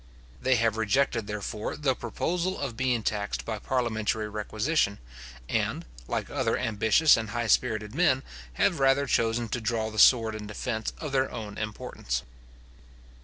[0.41, 4.97] They have rejected, therefore, the proposal of being taxed by parliamentary requisition,
[5.47, 10.33] and, like other ambitious and high spirited men, have rather chosen to draw the sword
[10.33, 12.23] in defence of their own importance.